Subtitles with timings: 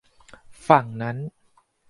[0.67, 1.17] ฝั่งนั้น